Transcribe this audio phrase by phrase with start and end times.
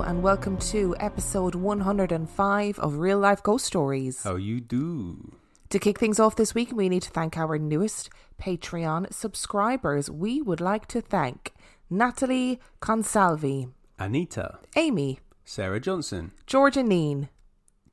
[0.00, 4.22] Hello, and welcome to episode 105 of Real Life Ghost Stories.
[4.22, 5.36] How you do?
[5.68, 8.08] To kick things off this week, we need to thank our newest
[8.40, 10.10] Patreon subscribers.
[10.10, 11.52] We would like to thank
[11.90, 17.28] Natalie Consalvi, Anita, Amy, Sarah Johnson, Georgia Neen,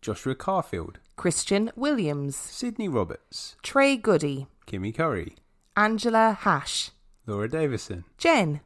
[0.01, 5.35] Joshua Carfield, Christian Williams, Sydney Roberts, Trey Goody, Kimmy Curry,
[5.75, 6.91] Angela Hash,
[7.25, 8.61] Laura Davison, Jen,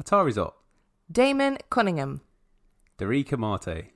[0.00, 0.52] Atarizot,
[1.10, 2.20] Damon Cunningham,
[2.98, 3.88] Darika Marte,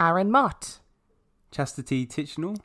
[0.00, 0.80] Aaron Mott,
[1.52, 2.58] Chastity Tichenall,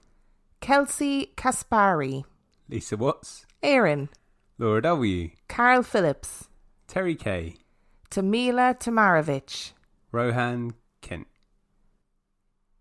[0.62, 2.24] Kelsey Kaspari,
[2.68, 4.10] Lisa Watts, Aaron,
[4.58, 6.50] Laura W, Carl Phillips,
[6.88, 7.58] Terry K,
[8.10, 9.74] Tamila Tamarovich.
[10.12, 11.28] Rohan Kent.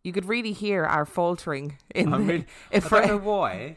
[0.02, 3.76] You could really hear our faltering in I'm the, really, if I don't know why.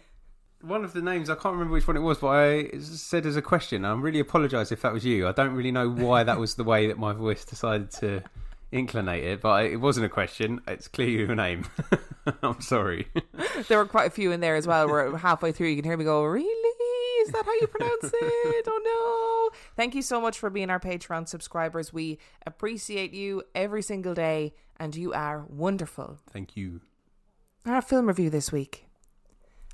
[0.61, 3.35] One of the names I can't remember which one it was, but I said as
[3.35, 3.83] a question.
[3.83, 5.27] I really apologise if that was you.
[5.27, 8.23] I don't really know why that was the way that my voice decided to
[8.71, 10.61] inclinate it, but it wasn't a question.
[10.67, 11.65] It's clearly your name.
[12.43, 13.07] I'm sorry.
[13.67, 14.87] there were quite a few in there as well.
[14.87, 16.45] We're halfway through, you can hear me go, "Really?
[17.21, 18.67] Is that how you pronounce it?
[18.67, 21.91] Oh no!" Thank you so much for being our Patreon subscribers.
[21.93, 26.19] We appreciate you every single day, and you are wonderful.
[26.31, 26.81] Thank you.
[27.65, 28.85] Our film review this week.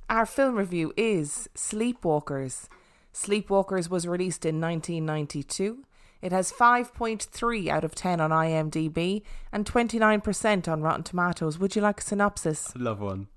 [0.09, 2.67] Our film review is Sleepwalkers.
[3.13, 5.83] Sleepwalkers was released in 1992.
[6.27, 11.57] It has 5.3 out of 10 on IMDb and 29% on Rotten Tomatoes.
[11.57, 12.73] Would you like a synopsis?
[12.75, 13.27] Love one.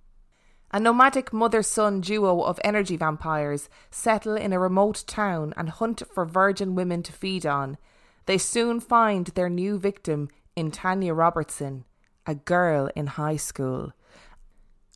[0.73, 6.03] A nomadic mother son duo of energy vampires settle in a remote town and hunt
[6.13, 7.79] for virgin women to feed on.
[8.27, 11.85] They soon find their new victim in Tanya Robertson,
[12.27, 13.93] a girl in high school.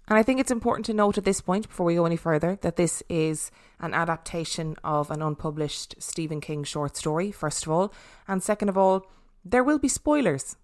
[0.07, 2.59] And I think it's important to note at this point, before we go any further,
[2.61, 3.51] that this is
[3.81, 7.93] an adaptation of an unpublished Stephen King short story, first of all.
[8.29, 9.07] And second of all,
[9.45, 10.57] there will be spoilers.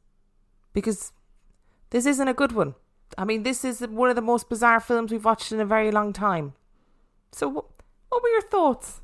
[0.75, 1.13] Because
[1.89, 2.75] this isn't a good one.
[3.17, 5.91] I mean, this is one of the most bizarre films we've watched in a very
[5.91, 6.53] long time.
[7.33, 9.01] So, wh- what were your thoughts?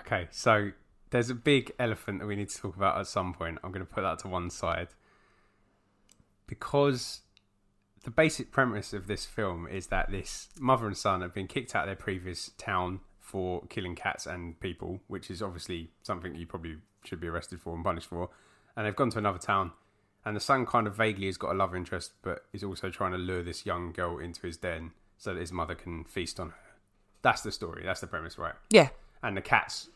[0.00, 0.72] Okay, so
[1.10, 3.58] there's a big elephant that we need to talk about at some point.
[3.64, 4.88] I'm going to put that to one side.
[6.46, 7.21] Because
[8.04, 11.74] the basic premise of this film is that this mother and son have been kicked
[11.74, 16.46] out of their previous town for killing cats and people, which is obviously something you
[16.46, 18.28] probably should be arrested for and punished for.
[18.76, 19.72] And they've gone to another town,
[20.24, 23.12] and the son kind of vaguely has got a love interest, but is also trying
[23.12, 26.50] to lure this young girl into his den so that his mother can feast on
[26.50, 26.56] her.
[27.22, 27.82] That's the story.
[27.84, 28.54] That's the premise, right?
[28.70, 28.88] Yeah.
[29.22, 29.88] And the cats,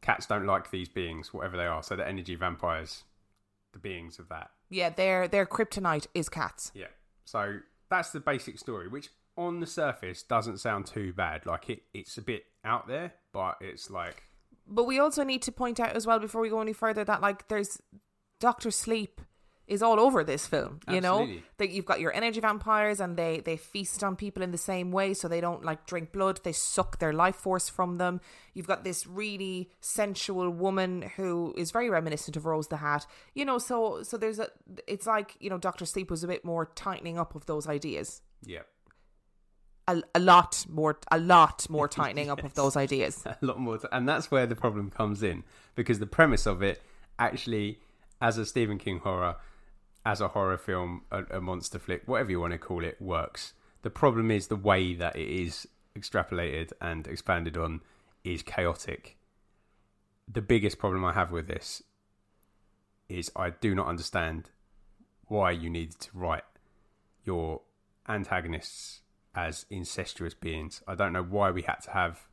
[0.00, 1.82] cats don't like these beings, whatever they are.
[1.82, 3.04] So the energy vampires,
[3.72, 4.50] the beings of that.
[4.70, 6.72] Yeah, their their kryptonite is cats.
[6.74, 6.86] Yeah.
[7.24, 7.58] So
[7.90, 11.46] that's the basic story, which on the surface doesn't sound too bad.
[11.46, 14.22] Like it, it's a bit out there, but it's like
[14.66, 17.20] But we also need to point out as well before we go any further that
[17.20, 17.80] like there's
[18.40, 19.20] Doctor Sleep
[19.66, 20.80] is all over this film.
[20.90, 21.26] You know
[21.56, 24.92] that you've got your energy vampires and they they feast on people in the same
[24.92, 26.40] way, so they don't like drink blood.
[26.44, 28.20] They suck their life force from them.
[28.52, 33.06] You've got this really sensual woman who is very reminiscent of Rose the Hat.
[33.34, 34.48] You know, so so there's a.
[34.86, 38.20] It's like you know Doctor Sleep was a bit more tightening up of those ideas.
[38.44, 38.62] yeah,
[39.88, 43.22] A, a lot more, a lot more tightening up of those ideas.
[43.26, 43.78] a lot more.
[43.78, 45.42] To, and that's where the problem comes in
[45.74, 46.82] because the premise of it
[47.18, 47.78] actually,
[48.20, 49.36] as a Stephen King horror,
[50.04, 53.54] as a horror film, a, a monster flick, whatever you want to call it, works.
[53.82, 55.66] The problem is the way that it is
[55.96, 57.80] extrapolated and expanded on
[58.22, 59.16] is chaotic.
[60.30, 61.82] The biggest problem I have with this
[63.08, 64.50] is I do not understand
[65.26, 66.44] why you needed to write
[67.24, 67.62] your
[68.08, 69.00] antagonists
[69.34, 70.82] as incestuous beings.
[70.86, 72.26] I don't know why we had to have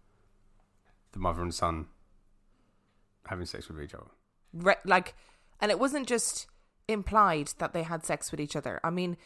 [1.11, 1.87] the mother and son
[3.27, 4.11] having sex with each other.
[4.53, 5.15] Re- like
[5.59, 6.47] And it wasn't just
[6.87, 8.79] implied that they had sex with each other.
[8.83, 9.17] I mean,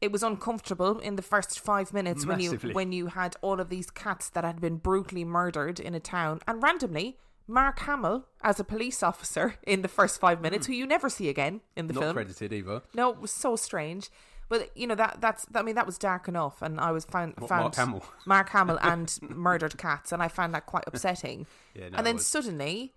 [0.00, 3.70] it was uncomfortable in the first five minutes when you when you had all of
[3.70, 8.58] these cats that had been brutally murdered in a town, and randomly Mark Hamill as
[8.58, 10.72] a police officer in the first five minutes, hmm.
[10.72, 12.16] who you never see again in the Not film.
[12.16, 12.82] Not credited either.
[12.94, 14.10] No, it was so strange.
[14.48, 17.34] But you know that that's I mean that was dark enough, and I was found
[17.38, 18.04] What, found Mark Hamill?
[18.26, 21.46] Mark Hamill and murdered cats, and I found that quite upsetting.
[21.74, 22.92] Yeah, no, and then suddenly,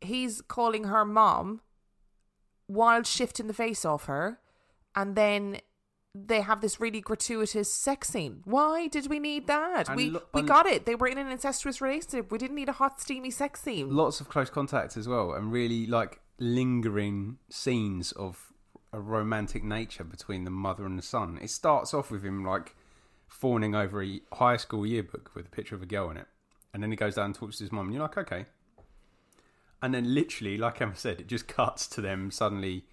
[0.00, 1.60] he's calling her mom,
[2.70, 4.38] while shifting the face off her,
[4.94, 5.58] and then
[6.14, 8.42] they have this really gratuitous sex scene.
[8.44, 9.88] Why did we need that?
[9.88, 10.86] And we lo- we got it.
[10.86, 12.30] They were in an incestuous relationship.
[12.30, 13.94] We didn't need a hot steamy sex scene.
[13.94, 18.52] Lots of close contact as well, and really like lingering scenes of
[18.92, 21.38] a romantic nature between the mother and the son.
[21.42, 22.74] It starts off with him like
[23.26, 26.26] fawning over a high school yearbook with a picture of a girl in it,
[26.72, 28.46] and then he goes down and talks to his mum, and you're like, okay.
[29.82, 32.84] And then literally, like Emma said, it just cuts to them suddenly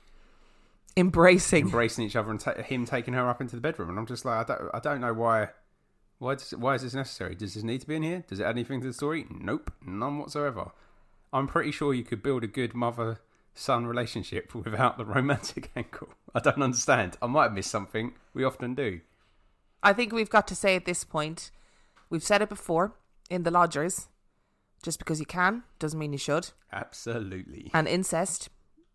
[0.95, 1.65] Embracing.
[1.65, 3.89] embracing each other and ta- him taking her up into the bedroom.
[3.89, 5.49] And I'm just like, I don't, I don't know why.
[6.19, 7.35] Why, does, why is this necessary?
[7.35, 8.23] Does this need to be in here?
[8.27, 9.27] Does it add anything to the story?
[9.29, 10.71] Nope, none whatsoever.
[11.31, 13.19] I'm pretty sure you could build a good mother
[13.53, 16.09] son relationship without the romantic angle.
[16.33, 17.17] I don't understand.
[17.21, 18.13] I might have missed something.
[18.33, 19.01] We often do.
[19.83, 21.51] I think we've got to say at this point,
[22.09, 22.93] we've said it before
[23.29, 24.07] in The Lodgers,
[24.87, 26.51] just because you can doesn't mean you should.
[26.71, 27.69] Absolutely.
[27.73, 28.47] And incest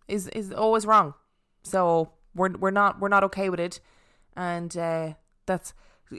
[0.09, 1.13] is is always wrong.
[1.65, 3.79] So we're we're not we're not okay with it,
[4.35, 5.13] and uh,
[5.45, 5.75] that's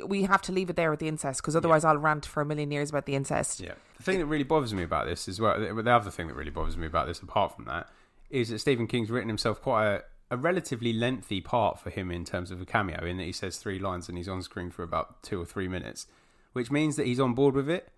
[0.06, 2.46] we have to leave it there with the incest because otherwise I'll rant for a
[2.46, 3.62] million years about the incest.
[3.62, 3.74] Yeah.
[3.98, 6.52] The thing that really bothers me about this as well, the other thing that really
[6.52, 7.90] bothers me about this, apart from that,
[8.30, 12.26] is that Stephen King's written himself quite a, a relatively lengthy part for him in
[12.26, 14.84] terms of a cameo, in that he says three lines and he's on screen for
[14.84, 16.06] about two or three minutes,
[16.54, 17.90] which means that he's on board with it.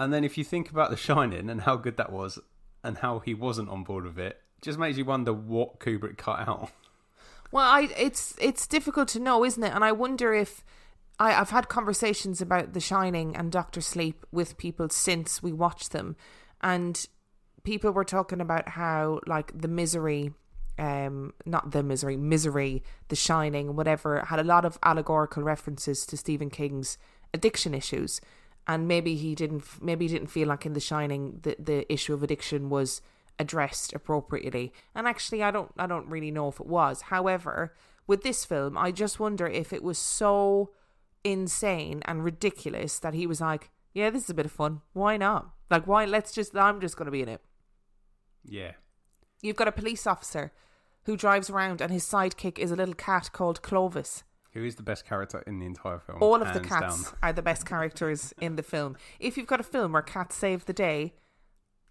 [0.00, 2.38] And then if you think about The Shining and how good that was
[2.82, 6.48] and how he wasn't on board with it, just makes you wonder what Kubrick cut
[6.48, 6.70] out.
[7.52, 9.74] Well, I it's it's difficult to know, isn't it?
[9.74, 10.64] And I wonder if
[11.18, 15.92] I, I've had conversations about The Shining and Doctor Sleep with people since we watched
[15.92, 16.16] them,
[16.62, 17.06] and
[17.62, 20.32] people were talking about how like the misery,
[20.78, 26.16] um, not the misery, misery, The Shining, whatever, had a lot of allegorical references to
[26.16, 26.96] Stephen King's
[27.34, 28.20] addiction issues,
[28.70, 32.14] and maybe he didn't, maybe he didn't feel like in The Shining the the issue
[32.14, 33.02] of addiction was
[33.36, 34.72] addressed appropriately.
[34.94, 37.02] And actually, I don't, I don't really know if it was.
[37.02, 37.74] However,
[38.06, 40.70] with this film, I just wonder if it was so
[41.24, 44.82] insane and ridiculous that he was like, "Yeah, this is a bit of fun.
[44.92, 45.50] Why not?
[45.68, 46.04] Like, why?
[46.04, 46.56] Let's just.
[46.56, 47.40] I'm just going to be in it."
[48.44, 48.74] Yeah.
[49.42, 50.52] You've got a police officer
[51.06, 54.22] who drives around, and his sidekick is a little cat called Clovis.
[54.52, 56.18] Who is the best character in the entire film?
[56.20, 57.14] All of the cats down.
[57.22, 58.96] are the best characters in the film.
[59.20, 61.14] If you've got a film where cats save the day,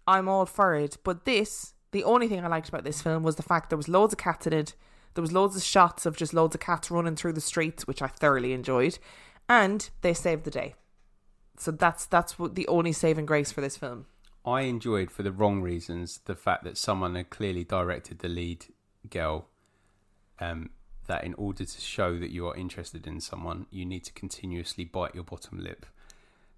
[0.06, 0.98] I'm all for it.
[1.02, 3.88] But this, the only thing I liked about this film was the fact there was
[3.88, 4.74] loads of cats in it.
[5.14, 8.02] There was loads of shots of just loads of cats running through the streets, which
[8.02, 8.98] I thoroughly enjoyed,
[9.48, 10.74] and they saved the day.
[11.58, 14.06] So that's that's what the only saving grace for this film.
[14.44, 18.66] I enjoyed, for the wrong reasons, the fact that someone had clearly directed the lead
[19.08, 19.48] girl.
[20.38, 20.70] Um,
[21.10, 24.84] that in order to show that you are interested in someone, you need to continuously
[24.84, 25.84] bite your bottom lip,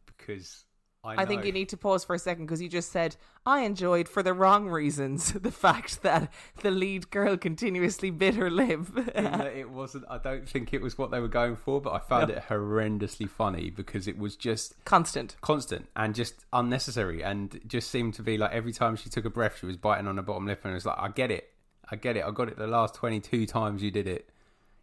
[0.06, 0.64] because
[1.04, 3.62] I, I, think you need to pause for a second because you just said I
[3.62, 6.32] enjoyed for the wrong reasons the fact that
[6.62, 8.86] the lead girl continuously bit her lip.
[9.16, 10.04] it wasn't.
[10.08, 12.34] I don't think it was what they were going for, but I found No.
[12.36, 15.34] it horrendously funny because it was just Constant.
[15.40, 19.30] constant and just unnecessary, and just seemed to be like every time she took a
[19.30, 21.50] breath, she was biting on her bottom lip, and it was like, I get it,
[21.90, 22.56] I get it, I got it.
[22.56, 24.30] The last twenty-two times you did it,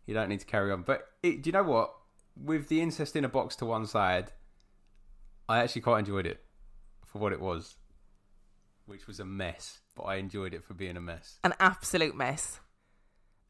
[0.10, 0.82] you don't need to carry on.
[0.82, 1.94] But it, do you know what?
[2.36, 4.32] With the incest in a box to one side,
[5.48, 6.42] I actually quite enjoyed it
[7.06, 7.76] for what it was,
[8.88, 9.82] which was a mess.
[9.96, 11.38] But I enjoyed it for being a mess.
[11.44, 12.60] An absolute mess.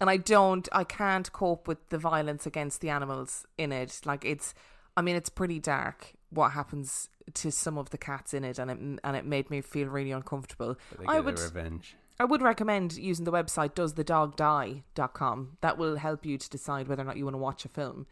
[0.01, 4.01] And I don't, I can't cope with the violence against the animals in it.
[4.03, 4.53] Like it's,
[4.97, 8.69] I mean, it's pretty dark what happens to some of the cats in it, and
[8.69, 10.77] it and it made me feel really uncomfortable.
[10.89, 11.95] But they get I would, revenge.
[12.19, 15.57] I would recommend using the website doesthedogdie.com.
[15.61, 18.07] That will help you to decide whether or not you want to watch a film.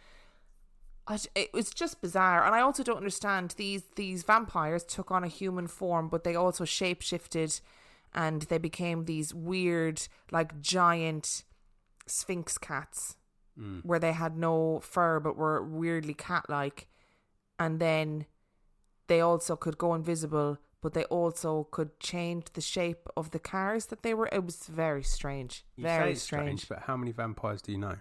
[1.36, 5.30] It was just bizarre, and I also don't understand these these vampires took on a
[5.30, 7.62] human form, but they also shapeshifted,
[8.14, 11.44] and they became these weird, like giant
[12.08, 13.16] sphinx cats,
[13.58, 13.86] mm.
[13.86, 16.90] where they had no fur but were weirdly cat-like,
[17.58, 18.26] and then
[19.08, 23.88] they also could go invisible, but they also could change the shape of the cars
[23.88, 24.30] that they were.
[24.32, 26.70] It was very strange, You very it's strange.
[26.70, 27.98] But how many vampires do you know?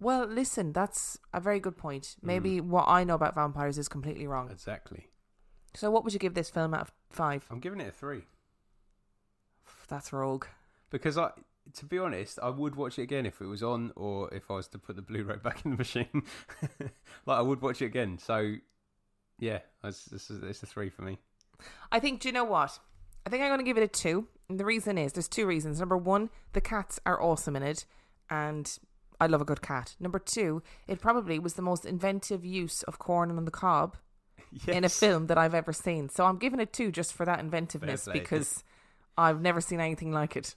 [0.00, 2.04] Well, listen, that's a very good point.
[2.04, 2.26] Mm.
[2.26, 4.50] Maybe what I know about vampires is completely wrong.
[4.50, 5.08] Exactly.
[5.74, 7.46] So, what would you give this film out of five?
[7.50, 8.22] I'm giving it a three.
[9.88, 10.46] That's rogue.
[10.90, 11.30] because I,
[11.74, 14.54] to be honest, I would watch it again if it was on, or if I
[14.54, 16.22] was to put the Blu-ray back in the machine.
[17.26, 18.18] like I would watch it again.
[18.18, 18.54] So,
[19.38, 21.18] yeah, it's, it's, it's a three for me.
[21.92, 22.78] I think, do you know what?
[23.26, 24.28] I think I'm going to give it a two.
[24.48, 25.78] And the reason is there's two reasons.
[25.78, 27.84] Number one, the cats are awesome in it,
[28.28, 28.78] and
[29.20, 29.94] I love a good cat.
[30.00, 33.96] Number two, it probably was the most inventive use of corn on the cob
[34.66, 36.08] in a film that I've ever seen.
[36.08, 38.64] So I'm giving it two just for that inventiveness because
[39.16, 40.56] I've never seen anything like it.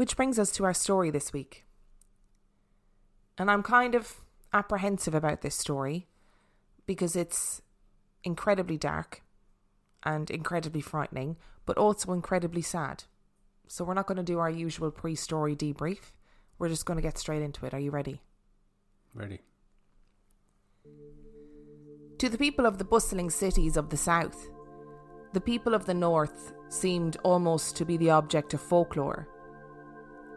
[0.00, 1.66] Which brings us to our story this week.
[3.36, 6.08] And I'm kind of apprehensive about this story
[6.86, 7.60] because it's
[8.24, 9.20] incredibly dark
[10.02, 13.04] and incredibly frightening, but also incredibly sad.
[13.68, 16.14] So we're not going to do our usual pre story debrief.
[16.58, 17.74] We're just going to get straight into it.
[17.74, 18.22] Are you ready?
[19.14, 19.40] Ready?
[22.20, 24.48] To the people of the bustling cities of the south,
[25.34, 29.28] the people of the north seemed almost to be the object of folklore.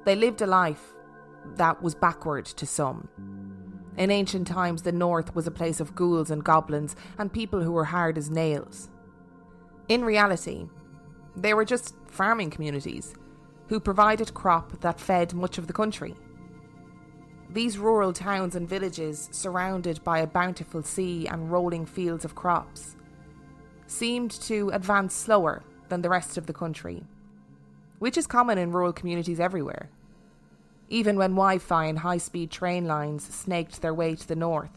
[0.06, 0.94] They lived a life
[1.56, 3.08] that was backward to some.
[3.98, 7.72] In ancient times, the north was a place of ghouls and goblins and people who
[7.72, 8.90] were hard as nails.
[9.88, 10.68] In reality,
[11.36, 13.16] they were just farming communities
[13.68, 16.16] who provided crop that fed much of the country.
[17.50, 22.96] These rural towns and villages, surrounded by a bountiful sea and rolling fields of crops,
[23.86, 27.04] seemed to advance slower than the rest of the country,
[28.04, 29.90] which is common in rural communities everywhere.
[30.90, 34.72] Even when Wi Fi and high speed train lines snaked their way to the north,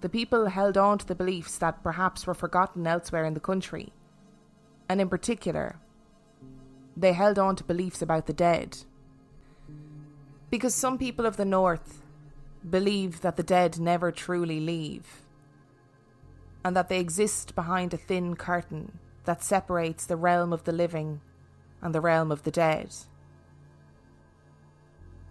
[0.00, 3.92] the people held on to the beliefs that perhaps were forgotten elsewhere in the country.
[4.88, 5.80] And in particular,
[6.96, 8.78] they held on to beliefs about the dead.
[10.48, 12.00] Because some people of the north
[12.70, 15.22] believe that the dead never truly leave,
[16.64, 21.22] and that they exist behind a thin curtain that separates the realm of the living
[21.82, 22.94] and the realm of the dead.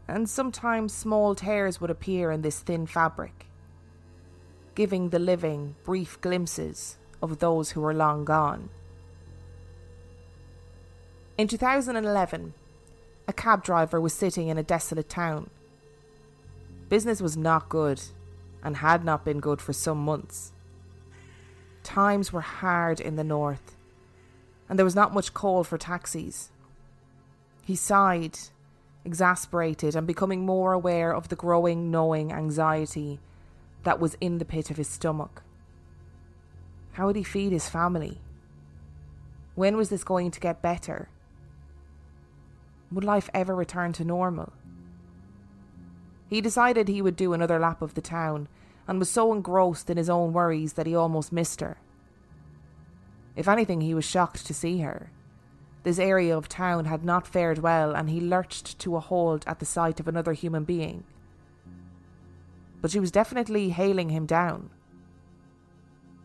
[0.08, 3.46] And sometimes small tears would appear in this thin fabric,
[4.76, 8.70] giving the living brief glimpses of those who were long gone.
[11.38, 12.54] In 2011,
[13.28, 15.50] a cab driver was sitting in a desolate town.
[16.90, 18.02] Business was not good
[18.64, 20.52] and had not been good for some months.
[21.84, 23.77] Times were hard in the north,
[24.70, 26.50] and there was not much call for taxis.
[27.64, 28.38] He sighed,
[29.06, 33.20] exasperated and becoming more aware of the growing, gnawing anxiety
[33.84, 35.44] that was in the pit of his stomach.
[36.94, 38.20] How would he feed his family?
[39.56, 41.10] When was this going to get better?
[42.92, 44.54] Would life ever return to normal?
[46.30, 48.48] He decided he would do another lap of the town
[48.88, 51.78] and was so engrossed in his own worries that he almost missed her.
[53.38, 55.12] If anything, he was shocked to see her.
[55.84, 59.60] This area of town had not fared well, and he lurched to a halt at
[59.60, 61.04] the sight of another human being.
[62.82, 64.72] But she was definitely hailing him down,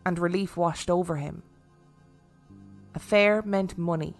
[0.03, 1.43] and relief washed over him.
[2.95, 4.15] A fare meant money.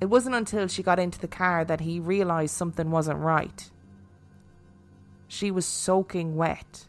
[0.00, 3.70] It wasn't until she got into the car that he realised something wasn't right.
[5.28, 6.86] She was soaking wet,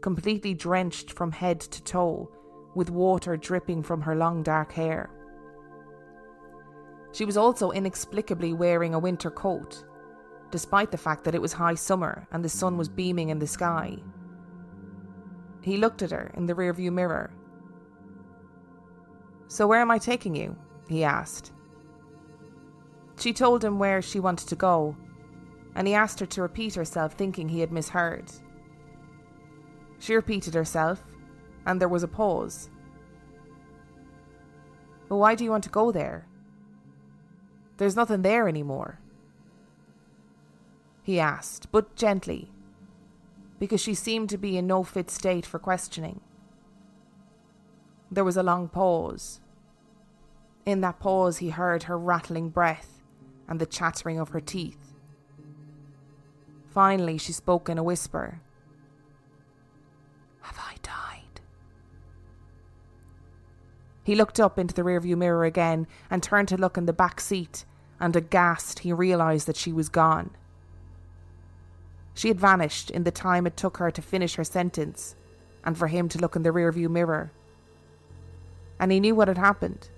[0.00, 2.28] completely drenched from head to toe,
[2.74, 5.10] with water dripping from her long dark hair.
[7.12, 9.84] She was also inexplicably wearing a winter coat,
[10.50, 13.46] despite the fact that it was high summer and the sun was beaming in the
[13.46, 13.96] sky.
[15.62, 17.32] He looked at her in the rearview mirror.
[19.46, 20.56] So, where am I taking you?
[20.88, 21.52] he asked.
[23.18, 24.96] She told him where she wanted to go,
[25.76, 28.30] and he asked her to repeat herself, thinking he had misheard.
[29.98, 31.04] She repeated herself,
[31.66, 32.70] and there was a pause.
[35.08, 36.26] But why do you want to go there?
[37.76, 39.00] There's nothing there anymore.
[41.02, 42.50] He asked, but gently,
[43.58, 46.20] because she seemed to be in no fit state for questioning.
[48.10, 49.40] There was a long pause.
[50.64, 53.02] In that pause, he heard her rattling breath
[53.48, 54.94] and the chattering of her teeth.
[56.68, 58.40] Finally, she spoke in a whisper.
[64.04, 67.20] He looked up into the rearview mirror again and turned to look in the back
[67.20, 67.64] seat,
[67.98, 70.30] and aghast, he realised that she was gone.
[72.12, 75.16] She had vanished in the time it took her to finish her sentence
[75.64, 77.32] and for him to look in the rearview mirror.
[78.78, 79.88] And he knew what had happened.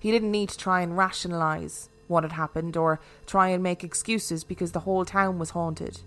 [0.00, 4.42] He didn't need to try and rationalise what had happened or try and make excuses
[4.42, 6.00] because the whole town was haunted.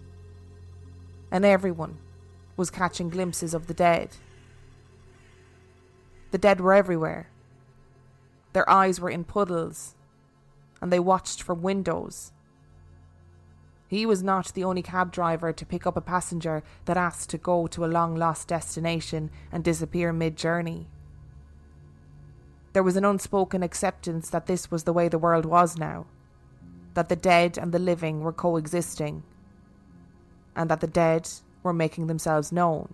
[1.32, 1.98] And everyone
[2.58, 4.10] was catching glimpses of the dead.
[6.32, 7.30] The dead were everywhere.
[8.54, 9.96] Their eyes were in puddles,
[10.82, 12.32] and they watched from windows.
[13.88, 17.40] He was not the only cab driver to pick up a passenger that asked to
[17.40, 20.88] go to a long lost destination and disappear mid journey.
[22.74, 26.06] There was an unspoken acceptance that this was the way the world was now,
[26.94, 29.24] that the dead and the living were coexisting,
[30.56, 31.28] and that the dead
[31.64, 32.94] were making themselves known.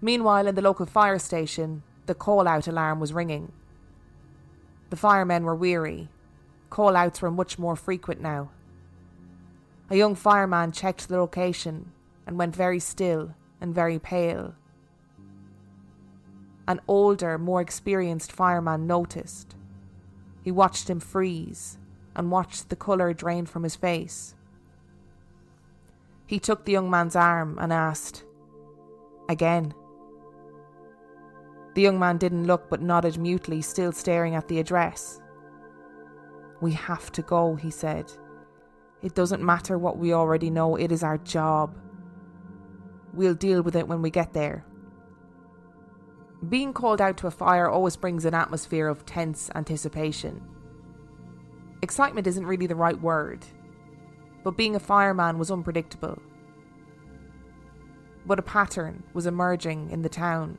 [0.00, 3.52] Meanwhile, in the local fire station, the call out alarm was ringing.
[4.90, 6.08] The firemen were weary.
[6.70, 8.50] Call outs were much more frequent now.
[9.90, 11.92] A young fireman checked the location
[12.26, 14.54] and went very still and very pale.
[16.68, 19.54] An older, more experienced fireman noticed.
[20.42, 21.78] He watched him freeze
[22.14, 24.34] and watched the colour drain from his face.
[26.26, 28.24] He took the young man's arm and asked,
[29.28, 29.74] Again.
[31.76, 35.20] The young man didn't look but nodded mutely, still staring at the address.
[36.62, 38.10] We have to go, he said.
[39.02, 41.76] It doesn't matter what we already know, it is our job.
[43.12, 44.64] We'll deal with it when we get there.
[46.48, 50.40] Being called out to a fire always brings an atmosphere of tense anticipation.
[51.82, 53.44] Excitement isn't really the right word,
[54.44, 56.22] but being a fireman was unpredictable.
[58.24, 60.56] But a pattern was emerging in the town.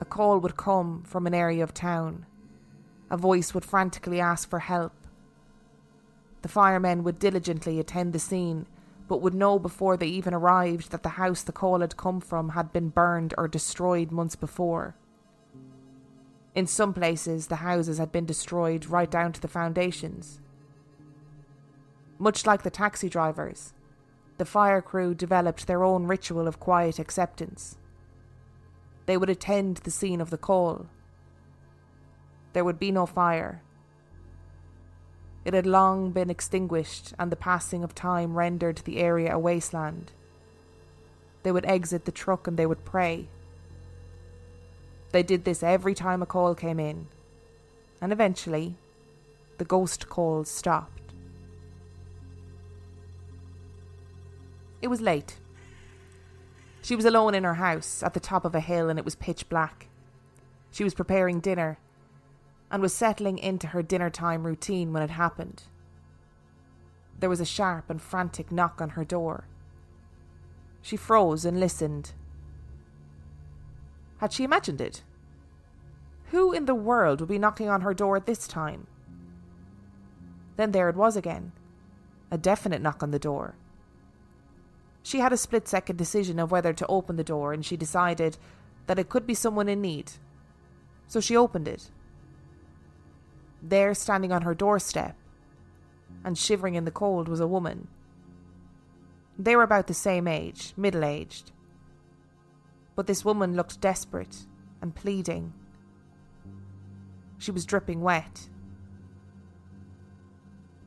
[0.00, 2.26] A call would come from an area of town.
[3.10, 4.92] A voice would frantically ask for help.
[6.42, 8.66] The firemen would diligently attend the scene,
[9.08, 12.50] but would know before they even arrived that the house the call had come from
[12.50, 14.94] had been burned or destroyed months before.
[16.54, 20.40] In some places, the houses had been destroyed right down to the foundations.
[22.18, 23.72] Much like the taxi drivers,
[24.38, 27.76] the fire crew developed their own ritual of quiet acceptance.
[29.10, 30.86] They would attend the scene of the call.
[32.52, 33.60] There would be no fire.
[35.44, 40.12] It had long been extinguished, and the passing of time rendered the area a wasteland.
[41.42, 43.26] They would exit the truck and they would pray.
[45.10, 47.08] They did this every time a call came in,
[48.00, 48.76] and eventually,
[49.58, 51.02] the ghost calls stopped.
[54.80, 55.39] It was late.
[56.82, 59.14] She was alone in her house at the top of a hill and it was
[59.14, 59.88] pitch black.
[60.70, 61.78] She was preparing dinner
[62.70, 65.64] and was settling into her dinner time routine when it happened.
[67.18, 69.44] There was a sharp and frantic knock on her door.
[70.80, 72.12] She froze and listened.
[74.18, 75.02] Had she imagined it?
[76.26, 78.86] Who in the world would be knocking on her door at this time?
[80.56, 81.52] Then there it was again
[82.30, 83.56] a definite knock on the door.
[85.02, 88.36] She had a split second decision of whether to open the door, and she decided
[88.86, 90.12] that it could be someone in need.
[91.06, 91.90] So she opened it.
[93.62, 95.16] There, standing on her doorstep,
[96.24, 97.88] and shivering in the cold, was a woman.
[99.38, 101.52] They were about the same age, middle aged.
[102.94, 104.44] But this woman looked desperate
[104.82, 105.54] and pleading.
[107.38, 108.48] She was dripping wet.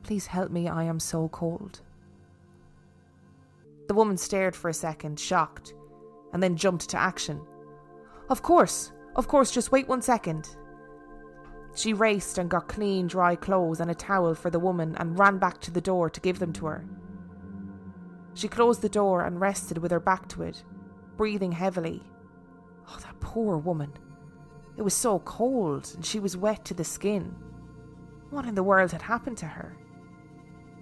[0.04, 1.80] Please help me, I am so cold.
[3.86, 5.74] The woman stared for a second, shocked,
[6.32, 7.40] and then jumped to action.
[8.28, 10.56] Of course, of course, just wait one second.
[11.74, 15.38] She raced and got clean, dry clothes and a towel for the woman and ran
[15.38, 16.84] back to the door to give them to her.
[18.34, 20.64] She closed the door and rested with her back to it,
[21.16, 22.02] breathing heavily.
[22.88, 23.92] Oh, that poor woman.
[24.76, 27.34] It was so cold and she was wet to the skin.
[28.30, 29.76] What in the world had happened to her?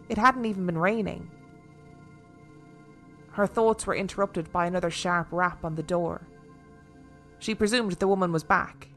[0.09, 1.31] It hadn't even been raining.
[3.33, 6.23] Her thoughts were interrupted by another sharp rap on the door.
[7.39, 8.89] She presumed the woman was back.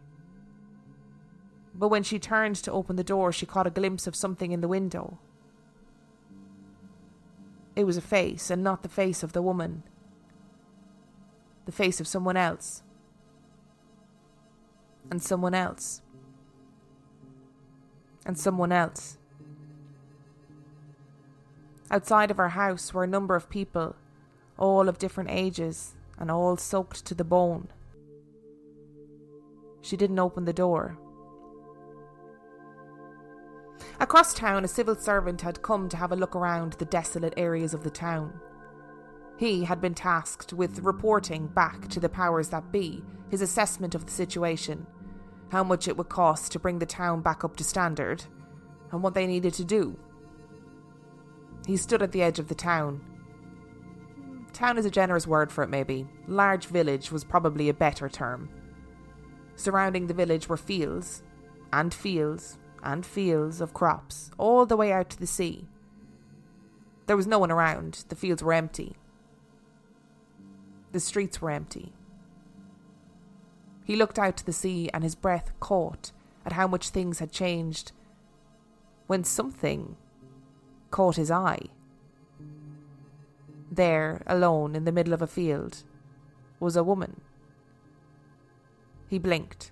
[1.74, 4.62] But when she turned to open the door, she caught a glimpse of something in
[4.62, 5.20] the window.
[7.76, 9.84] It was a face, and not the face of the woman.
[11.66, 12.84] The face of someone else.
[15.12, 16.02] And someone else.
[18.26, 19.18] And someone else.
[21.92, 23.96] Outside of her house were a number of people,
[24.58, 27.68] all of different ages, and all soaked to the bone.
[29.82, 30.98] She didn't open the door.
[34.00, 37.74] Across town, a civil servant had come to have a look around the desolate areas
[37.74, 38.40] of the town.
[39.38, 44.06] He had been tasked with reporting back to the powers that be his assessment of
[44.06, 44.86] the situation,
[45.50, 48.24] how much it would cost to bring the town back up to standard,
[48.92, 49.98] and what they needed to do.
[51.66, 53.02] He stood at the edge of the town.
[54.56, 56.08] Town is a generous word for it, maybe.
[56.30, 58.48] Large village was probably a better term.
[59.58, 61.24] Surrounding the village were fields,
[61.74, 65.68] and fields, and fields of crops, all the way out to the sea.
[67.06, 68.96] There was no one around, the fields were empty.
[70.94, 71.92] The streets were empty.
[73.84, 76.14] He looked out to the sea and his breath caught
[76.46, 77.92] at how much things had changed
[79.08, 79.98] when something
[80.92, 81.60] caught his eye.
[83.76, 85.84] There, alone in the middle of a field,
[86.62, 87.20] was a woman.
[89.10, 89.72] He blinked.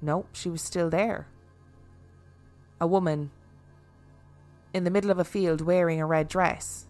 [0.00, 1.26] No, she was still there.
[2.80, 3.32] A woman
[4.72, 6.86] in the middle of a field wearing a red dress.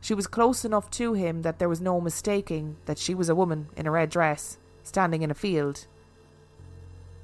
[0.00, 3.34] She was close enough to him that there was no mistaking that she was a
[3.34, 5.88] woman in a red dress standing in a field.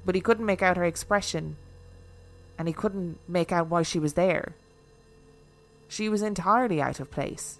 [0.05, 1.55] But he couldn't make out her expression,
[2.57, 4.55] and he couldn't make out why she was there.
[5.91, 7.59] She was entirely out of place.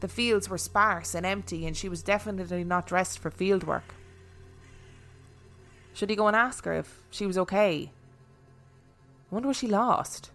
[0.00, 3.94] The fields were sparse and empty, and she was definitely not dressed for field work.
[5.92, 7.92] Should he go and ask her if she was okay?
[9.30, 10.32] I wonder was she lost?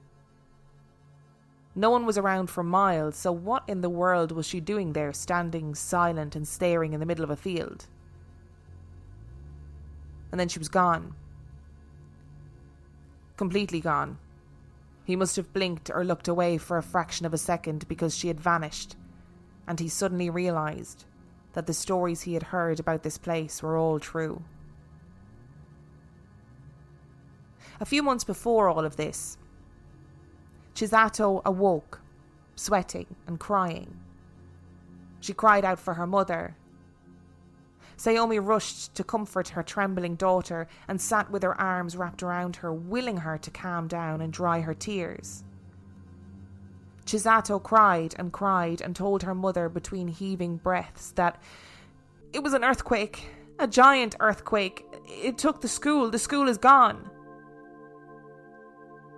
[1.76, 5.12] No one was around for miles, so what in the world was she doing there,
[5.12, 7.88] standing silent and staring in the middle of a field?
[10.32, 11.16] And then she was gone.
[13.36, 14.20] Completely gone.
[15.08, 18.28] He must have blinked or looked away for a fraction of a second because she
[18.28, 18.98] had vanished
[19.66, 21.06] and he suddenly realised
[21.54, 24.44] that the stories he had heard about this place were all true.
[27.80, 29.38] A few months before all of this,
[30.76, 32.02] Chisato awoke,
[32.58, 33.98] sweating and crying.
[35.22, 36.58] She cried out for her mother.
[37.98, 42.72] Sayomi rushed to comfort her trembling daughter and sat with her arms wrapped around her,
[42.72, 45.44] willing her to calm down and dry her tears.
[47.06, 51.42] Chisato cried and cried and told her mother between heaving breaths that
[52.34, 53.30] it was an earthquake,
[53.60, 54.86] a giant earthquake.
[55.08, 57.10] It took the school, the school is gone.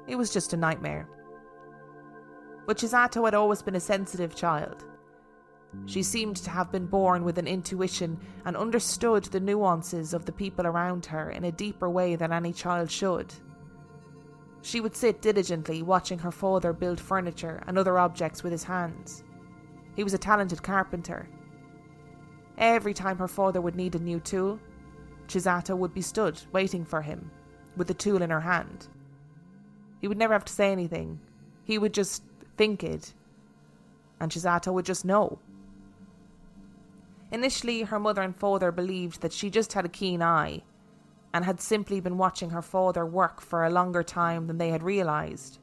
[0.08, 1.08] It was just a nightmare.
[2.66, 4.86] But Chisato had always been a sensitive child.
[5.86, 10.32] She seemed to have been born with an intuition and understood the nuances of the
[10.32, 13.34] people around her in a deeper way than any child should.
[14.62, 19.24] She would sit diligently watching her father build furniture and other objects with his hands.
[19.96, 21.28] He was a talented carpenter.
[22.58, 24.60] Every time her father would need a new tool,
[25.28, 27.32] Chisato would be stood waiting for him,
[27.78, 28.88] with the tool in her hand.
[30.02, 31.20] He would never have to say anything.
[31.64, 32.24] He would just
[32.58, 33.14] think it,
[34.20, 35.40] and Chisato would just know.
[37.32, 40.64] Initially, her mother and father believed that she just had a keen eye
[41.34, 44.82] and had simply been watching her father work for a longer time than they had
[44.82, 45.60] realised.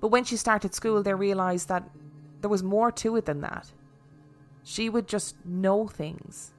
[0.00, 1.88] But when she started school, they realised that
[2.40, 3.70] there was more to it than that.
[4.64, 6.52] She would just know things.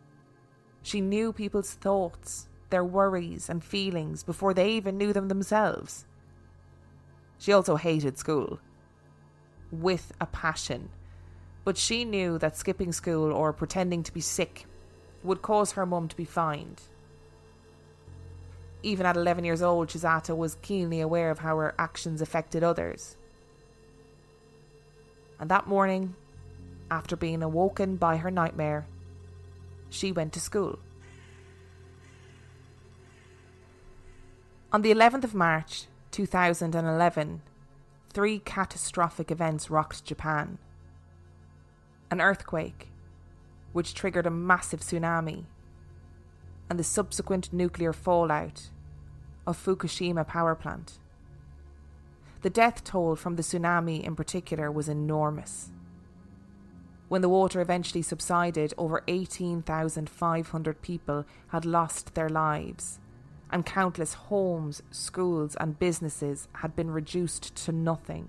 [0.81, 6.05] She knew people's thoughts, their worries, and feelings before they even knew them themselves.
[7.37, 8.59] She also hated school.
[9.71, 10.89] With a passion.
[11.67, 14.65] But she knew that skipping school or pretending to be sick
[15.21, 16.79] would cause her mum to be fined
[18.83, 23.17] even at 11 years old, Chisato was keenly aware of how her actions affected others.
[25.39, 26.15] And that morning,
[26.89, 28.87] after being awoken by her nightmare,
[29.89, 30.79] she went to school.
[34.71, 37.41] On the 11th of March 2011,
[38.09, 40.57] three catastrophic events rocked Japan.
[42.09, 42.89] An earthquake,
[43.73, 45.45] which triggered a massive tsunami
[46.69, 48.69] and the subsequent nuclear fallout
[49.45, 50.99] of Fukushima power plant.
[52.41, 55.71] The death toll from the tsunami in particular was enormous.
[57.07, 62.99] When the water eventually subsided, over 18,500 people had lost their lives,
[63.49, 68.27] and countless homes, schools, and businesses had been reduced to nothing.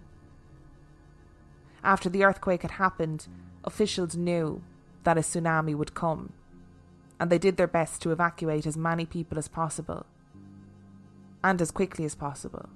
[1.83, 3.27] After the earthquake had happened,
[3.65, 4.63] officials knew
[5.05, 6.33] that a tsunami would come,
[7.21, 10.07] and they did their best to evacuate as many people as possible,
[11.43, 12.69] and as quickly as possible.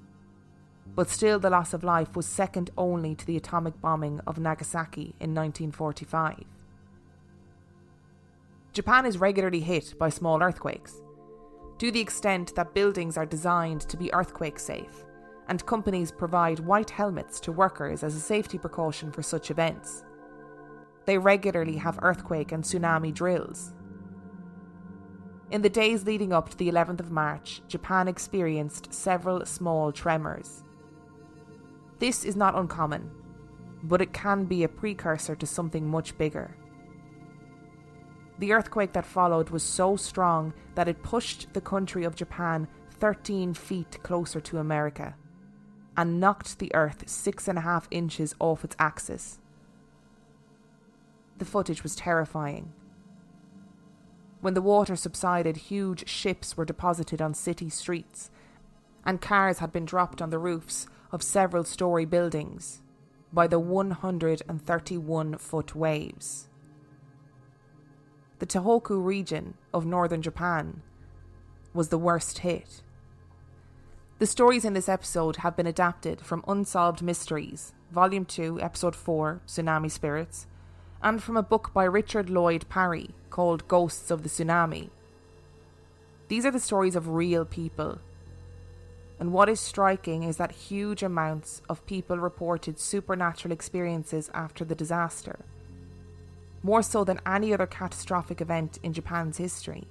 [0.95, 5.15] But still, the loss of life was second only to the atomic bombing of Nagasaki
[5.21, 6.45] in 1945.
[8.73, 11.03] Japan is regularly hit by small earthquakes,
[11.79, 15.05] to the extent that buildings are designed to be earthquake safe,
[15.49, 20.05] and companies provide white helmets to workers as a safety precaution for such events.
[21.05, 23.73] They regularly have earthquake and tsunami drills.
[25.51, 30.65] In the days leading up to the 11th of March, Japan experienced several small tremors.
[31.99, 33.11] This is not uncommon,
[33.83, 36.57] but it can be a precursor to something much bigger.
[38.39, 42.67] The earthquake that followed was so strong that it pushed the country of Japan
[42.99, 45.15] 13 feet closer to America
[45.97, 49.39] and knocked the earth six and a half inches off its axis.
[51.43, 52.73] The footage was terrifying.
[54.43, 58.31] When the water subsided, huge ships were deposited on city streets,
[59.05, 62.81] and cars had been dropped on the roofs of several story buildings
[63.33, 66.49] by the 131 foot waves.
[68.39, 70.83] The Tohoku region of northern Japan
[71.75, 72.85] was the worst hit.
[74.21, 79.43] The stories in this episode have been adapted from Unsolved Mysteries, Volume 2, Episode 4,
[79.49, 80.47] Tsunami Spirits,
[81.03, 84.91] and from a book by Richard Lloyd Parry called Ghosts of the Tsunami.
[86.29, 87.99] These are the stories of real people
[89.23, 94.75] and what is striking is that huge amounts of people reported supernatural experiences after the
[94.75, 95.45] disaster,
[96.61, 99.87] more so than any other catastrophic event in Japan's history.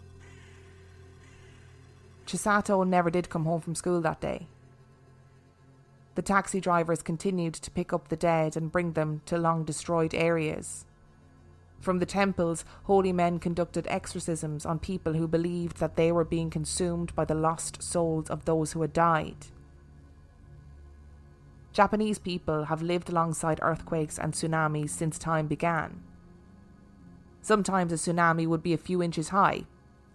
[2.26, 4.48] Chisato never did come home from school that day.
[6.16, 10.14] The taxi drivers continued to pick up the dead and bring them to long destroyed
[10.14, 10.86] areas.
[11.82, 16.52] From the temples, holy men conducted exorcisms on people who believed that they were being
[16.52, 19.48] consumed by the lost souls of those who had died.
[21.74, 26.04] Japanese people have lived alongside earthquakes and tsunamis since time began.
[27.42, 29.64] Sometimes a tsunami would be a few inches high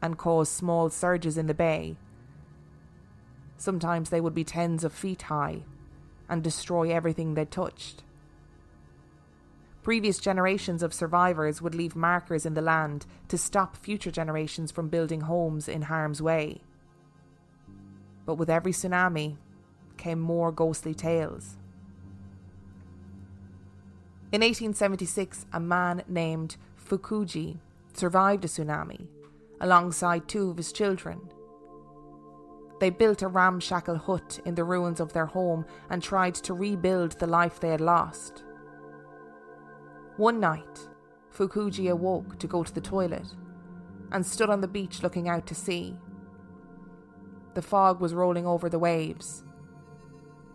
[0.01, 1.97] and cause small surges in the bay.
[3.57, 5.63] Sometimes they would be tens of feet high
[6.29, 8.05] and destroy everything they touched.
[9.87, 14.89] Previous generations of survivors would leave markers in the land to stop future generations from
[14.89, 16.61] building homes in harm's way.
[18.25, 19.37] But with every tsunami
[19.97, 21.57] came more ghostly tales.
[24.33, 27.59] In 1876, a man named Fukuji
[27.93, 29.07] survived a tsunami
[29.61, 31.21] alongside two of his children.
[32.81, 37.13] They built a ramshackle hut in the ruins of their home and tried to rebuild
[37.21, 38.43] the life they had lost.
[40.17, 40.89] One night,
[41.31, 43.27] Fukuji awoke to go to the toilet
[44.13, 45.95] and stood on the beach looking out to sea.
[47.53, 49.45] The fog was rolling over the waves,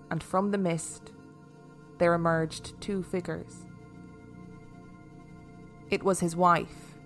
[0.10, 1.12] and from the mist
[2.00, 3.67] there emerged two figures.
[5.91, 6.97] It was his wife,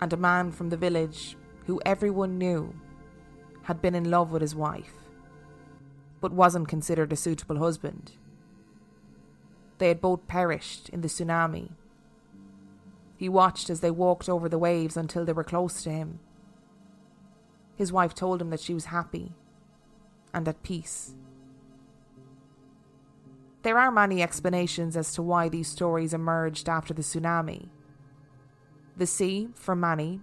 [0.00, 1.36] and a man from the village
[1.66, 2.74] who everyone knew
[3.62, 4.94] had been in love with his wife,
[6.22, 8.12] but wasn't considered a suitable husband.
[9.78, 11.72] They had both perished in the tsunami.
[13.16, 16.20] He watched as they walked over the waves until they were close to him.
[17.76, 19.32] His wife told him that she was happy
[20.32, 21.14] and at peace.
[23.62, 27.68] There are many explanations as to why these stories emerged after the tsunami.
[28.96, 30.20] The sea, for many,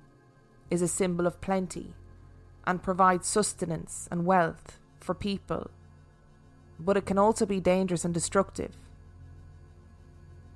[0.70, 1.94] is a symbol of plenty
[2.66, 5.72] and provides sustenance and wealth for people,
[6.80, 8.76] but it can also be dangerous and destructive.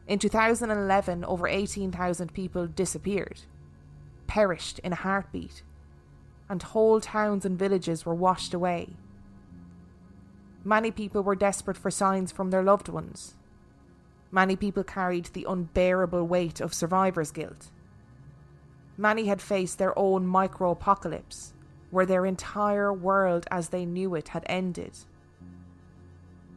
[0.08, 3.41] In 2011, over 18,000 people disappeared,
[4.28, 5.63] perished in a heartbeat,
[6.48, 8.89] and whole towns and villages were washed away.
[10.63, 13.36] Many people were desperate for signs from their loved ones.
[14.32, 17.72] Many people carried the unbearable weight of survivor's guilt.
[18.98, 21.54] Many had faced their own micro apocalypse,
[21.89, 25.00] where their entire world as they knew it had ended.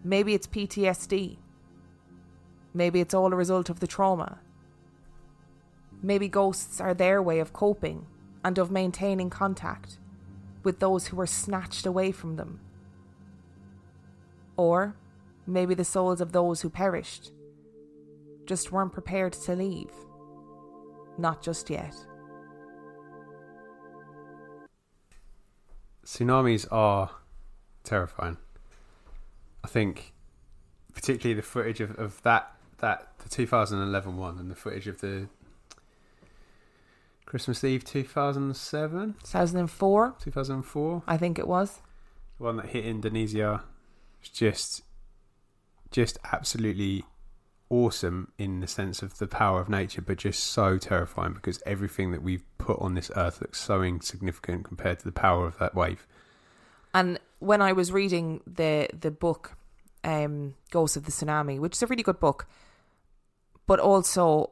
[0.05, 1.39] Maybe it's PTSD
[2.75, 4.39] Maybe it's all a result of the trauma.
[6.03, 8.07] Maybe ghosts are their way of coping
[8.45, 9.99] and of maintaining contact
[10.63, 12.61] with those who were snatched away from them.
[14.57, 14.95] Or
[15.47, 17.33] maybe the souls of those who perished
[18.47, 19.93] just weren't prepared to leave.
[21.17, 21.95] Not just yet.
[26.05, 27.11] Tsunamis are
[27.85, 28.39] terrifying.
[29.63, 30.15] I think,
[30.95, 35.29] particularly the footage of, of that that the 2011 one and the footage of the
[37.27, 41.81] Christmas Eve 2007, 2004, 2004, I think it was.
[42.39, 43.63] the one that hit Indonesia,
[44.21, 44.83] was just
[45.91, 47.05] just absolutely
[47.71, 52.13] awesome in the sense of the power of nature, but just so terrifying because everything
[52.13, 55.75] that we've put on this earth looks so insignificant compared to the power of that
[55.75, 56.07] wave.
[56.95, 59.57] And when I was reading the the book,
[60.03, 62.47] um, Ghosts of the Tsunami, which is a really good book,
[63.69, 64.51] but also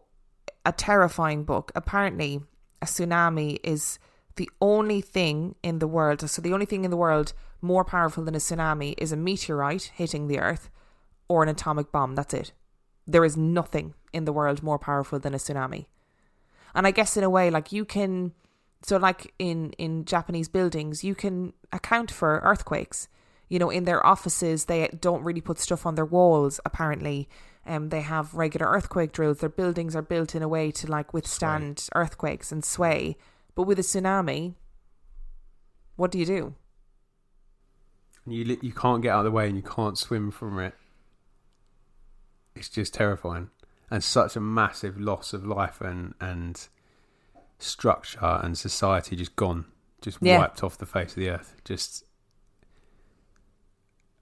[0.64, 1.72] a terrifying book.
[1.74, 2.42] Apparently,
[2.82, 3.98] a tsunami is
[4.36, 6.28] the only thing in the world.
[6.28, 9.90] So the only thing in the world more powerful than a tsunami is a meteorite
[9.94, 10.68] hitting the earth
[11.28, 12.14] or an atomic bomb.
[12.14, 12.52] That's it.
[13.06, 15.86] There is nothing in the world more powerful than a tsunami.
[16.74, 18.32] And I guess in a way, like you can,
[18.82, 23.08] so like in in Japanese buildings, you can account for earthquakes.
[23.48, 26.60] You know, in their offices, they don't really put stuff on their walls.
[26.66, 27.28] Apparently,
[27.66, 29.38] um, they have regular earthquake drills.
[29.38, 33.16] Their buildings are built in a way to like withstand earthquakes and sway.
[33.54, 34.54] But with a tsunami,
[35.96, 36.54] what do you do?
[38.26, 40.74] You you can't get out of the way and you can't swim from it.
[42.54, 43.50] It's just terrifying
[43.90, 46.68] and such a massive loss of life and and
[47.58, 49.66] structure and society just gone,
[50.02, 50.38] just Yeah.
[50.38, 51.54] wiped off the face of the earth.
[51.64, 52.04] Just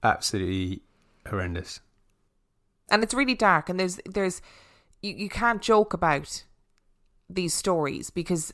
[0.03, 0.81] absolutely
[1.27, 1.79] horrendous.
[2.89, 4.41] And it's really dark and there's there's
[5.01, 6.43] you, you can't joke about
[7.29, 8.53] these stories because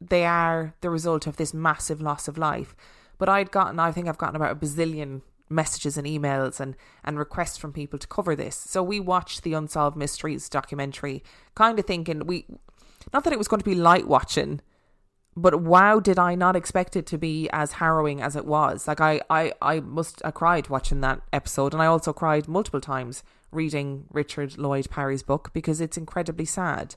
[0.00, 2.74] they are the result of this massive loss of life.
[3.18, 7.18] But i'd gotten i think i've gotten about a bazillion messages and emails and and
[7.18, 8.56] requests from people to cover this.
[8.56, 11.22] So we watched the unsolved mysteries documentary
[11.54, 12.46] kind of thinking we
[13.12, 14.60] not that it was going to be light watching
[15.36, 18.86] but wow did i not expect it to be as harrowing as it was.
[18.86, 22.80] Like i i i must i cried watching that episode and i also cried multiple
[22.80, 26.96] times reading richard lloyd parry's book because it's incredibly sad.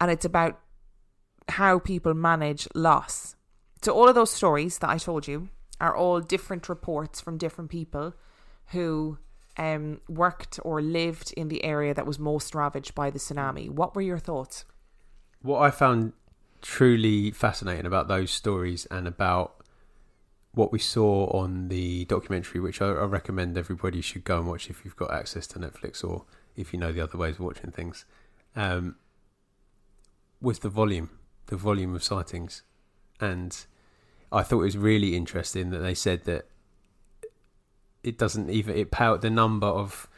[0.00, 0.58] And it's about
[1.48, 3.36] how people manage loss.
[3.82, 5.48] So all of those stories that i told you
[5.80, 8.14] are all different reports from different people
[8.66, 9.18] who
[9.56, 13.68] um worked or lived in the area that was most ravaged by the tsunami.
[13.68, 14.64] What were your thoughts?
[15.42, 16.12] What I found
[16.62, 19.62] truly fascinating about those stories and about
[20.54, 24.70] what we saw on the documentary, which I, I recommend everybody should go and watch
[24.70, 26.24] if you've got access to Netflix or
[26.56, 28.04] if you know the other ways of watching things,
[28.54, 28.96] um,
[30.40, 31.10] the volume,
[31.46, 32.62] the volume of sightings.
[33.20, 33.56] And
[34.30, 36.46] I thought it was really interesting that they said that
[38.02, 40.08] it doesn't even, it powered the number of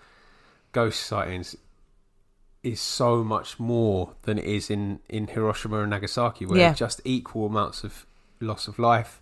[0.72, 1.56] ghost sightings
[2.64, 6.72] is so much more than it is in, in Hiroshima and Nagasaki, where Yeah.
[6.74, 8.06] just equal amounts of
[8.40, 9.20] loss of life,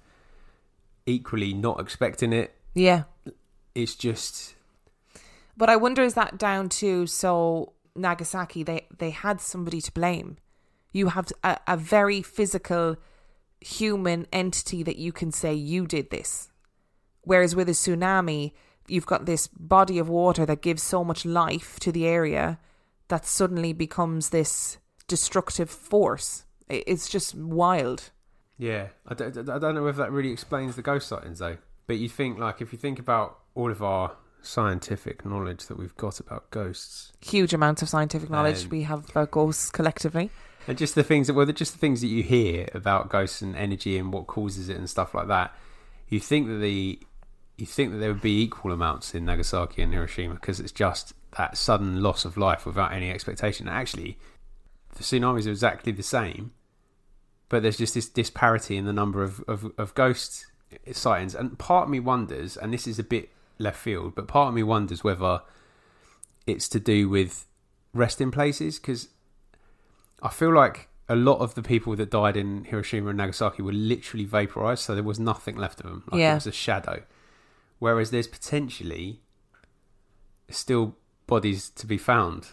[1.06, 2.54] equally not expecting it.
[2.74, 3.02] yeah
[3.74, 4.54] It's just
[5.56, 10.36] But I wonder is that down to so Nagasaki they they had somebody to blame.
[10.92, 12.96] You have a, a very physical
[13.60, 16.50] human entity that you can say you did this.
[17.22, 18.52] Whereas with a tsunami,
[18.88, 22.58] you've got this body of water that gives so much life to the area
[23.12, 26.44] that suddenly becomes this destructive force.
[26.70, 28.10] It's just wild.
[28.56, 28.86] yeah.
[29.06, 31.58] I don't, I don't know if that really explains the ghost sightings though.
[31.86, 35.94] But you think like if you think about all of our scientific knowledge that we've
[35.96, 40.30] got about ghosts, Huge amounts of scientific knowledge Um, we have about ghosts collectively.
[40.66, 43.54] and just the things that well, just the things that you hear about ghosts and
[43.56, 45.54] energy and what causes it and stuff like that.
[46.08, 46.98] You think that the
[47.56, 51.12] you think that there would be equal amounts in Nagasaki and Hiroshima because it's just
[51.38, 53.68] that sudden loss of life without any expectation.
[53.68, 54.18] Actually,
[54.96, 56.52] the tsunamis are exactly the same,
[57.48, 60.46] but there's just this disparity in the number of, of, of ghost
[60.92, 61.34] sightings.
[61.34, 64.54] And part of me wonders, and this is a bit left field, but part of
[64.54, 65.42] me wonders whether
[66.46, 67.46] it's to do with
[67.94, 69.08] resting places because
[70.22, 73.72] I feel like a lot of the people that died in Hiroshima and Nagasaki were
[73.72, 76.02] literally vaporized, so there was nothing left of them.
[76.10, 76.32] Like Yeah.
[76.32, 77.02] it was a shadow.
[77.82, 79.18] Whereas there's potentially
[80.48, 80.94] still
[81.26, 82.46] bodies to be found.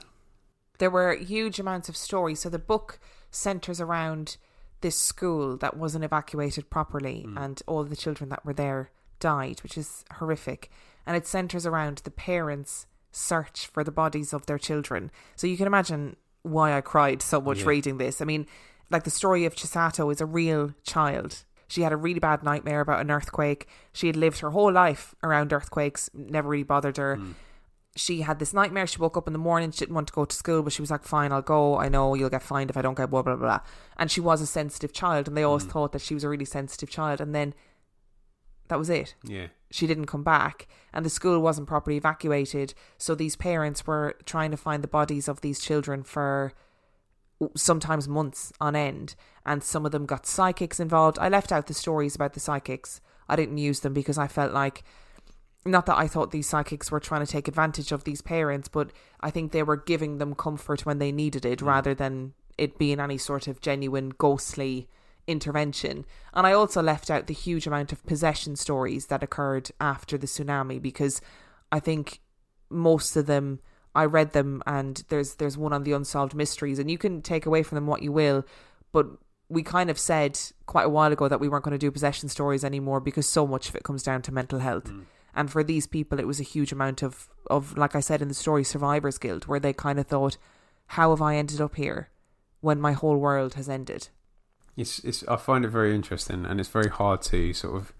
[0.80, 2.39] there were huge amounts of stories.
[2.39, 2.99] So the book
[3.30, 4.38] centers around
[4.82, 7.38] this school that wasn't evacuated properly, hmm.
[7.38, 10.71] and all the children that were there died, which is horrific.
[11.05, 15.11] And it centers around the parents' search for the bodies of their children.
[15.36, 17.67] So you can imagine why I cried so much Yeah.
[17.67, 18.19] reading this.
[18.19, 18.47] I mean,
[18.89, 21.43] like the story of Chisato is a real child.
[21.70, 23.70] She had a really bad nightmare about an earthquake.
[23.93, 27.32] She had lived her whole life around earthquakes, never really bothered her hmm.
[27.95, 28.88] she had this nightmare.
[28.88, 29.72] She woke up in the morning.
[29.72, 31.78] She didn't want to go to school, but she was like, "Fine, I'll go.
[31.78, 33.59] I know you'll get fined if I don't get blah blah blah."
[33.97, 35.70] And she was a sensitive child, and they always hmm.
[35.70, 37.22] thought that she was a really sensitive child.
[37.22, 37.53] And then
[38.70, 39.15] that was it.
[39.24, 39.47] Yeah.
[39.72, 42.74] She didn't come back, and the school wasn't properly evacuated.
[42.97, 46.53] So these parents were trying to find the bodies of these children for
[47.55, 49.15] sometimes months on end,
[49.49, 51.17] and some of them got psychics involved.
[51.19, 53.01] I left out the stories about the psychics.
[53.27, 54.83] I didn't use them because I felt like
[55.65, 58.91] not that I thought these psychics were trying to take advantage of these parents, but
[59.21, 61.67] I think they were giving them comfort when they needed it mm.
[61.67, 64.87] rather than it being any sort of genuine ghostly
[65.25, 66.05] intervention.
[66.31, 70.27] And I also left out the huge amount of possession stories that occurred after the
[70.27, 71.21] tsunami because
[71.71, 72.21] I think
[72.69, 73.61] most of them
[73.95, 77.47] I read them and there's there's one on the unsolved mysteries and you can take
[77.47, 78.45] away from them what you will,
[78.91, 79.07] but
[79.49, 82.29] we kind of said quite a while ago that we weren't going to do possession
[82.29, 84.85] stories anymore because so much of it comes down to mental health.
[84.85, 85.05] Mm.
[85.35, 88.27] And for these people, it was a huge amount of, of, like I said in
[88.27, 90.37] the story, survivors guilt, where they kind of thought,
[90.87, 92.09] how have I ended up here
[92.61, 94.09] when my whole world has ended?
[94.75, 97.93] It's, it's, I find it very interesting, and it's very hard to sort of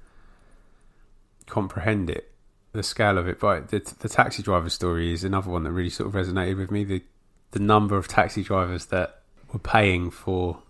[1.46, 2.32] comprehend it,
[2.74, 3.40] the scale of it.
[3.40, 6.72] But the, the taxi driver story is another one that really sort of resonated with
[6.72, 6.84] me.
[6.84, 7.04] The,
[7.52, 9.22] the number of taxi drivers that
[9.52, 10.62] were paying for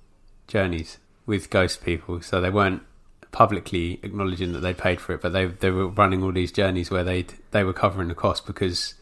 [0.50, 2.82] journeys with ghost people, so they weren't
[3.32, 6.92] publicly acknowledging that they paid for it, but they they were running all these journeys
[6.92, 8.96] where they they were covering the cost because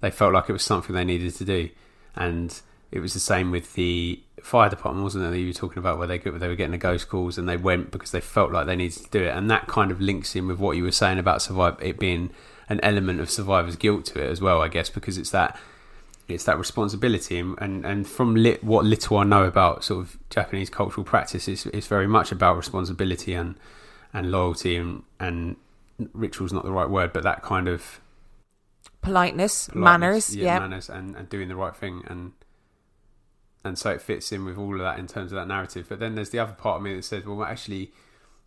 [0.00, 1.70] they felt like it was something they needed to do,
[2.16, 2.60] and
[2.90, 5.30] it was the same with the fire department, wasn't it?
[5.30, 7.48] That you were talking about where they got, they were getting the ghost calls and
[7.48, 10.00] they went because they felt like they needed to do it, and that kind of
[10.00, 12.30] links in with what you were saying about survive it being
[12.68, 15.58] an element of survivor's guilt to it as well, I guess, because it's that
[16.28, 20.18] it's that responsibility and and, and from lit, what little I know about sort of
[20.30, 23.56] Japanese cultural practice, it's, it's very much about responsibility and
[24.12, 25.56] and loyalty and and
[26.12, 28.00] ritual's not the right word, but that kind of
[29.02, 30.58] Politeness, politeness, manners, yeah.
[30.58, 32.32] manners, and, and doing the right thing, and
[33.62, 35.86] and so it fits in with all of that in terms of that narrative.
[35.88, 37.92] But then there's the other part of me that says, well, actually,